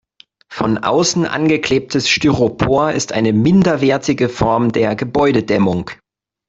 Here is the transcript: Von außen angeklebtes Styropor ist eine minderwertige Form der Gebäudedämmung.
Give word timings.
Von 0.51 0.79
außen 0.79 1.25
angeklebtes 1.27 2.09
Styropor 2.09 2.91
ist 2.91 3.13
eine 3.13 3.33
minderwertige 3.33 4.29
Form 4.29 4.71
der 4.71 4.95
Gebäudedämmung. 4.95 5.91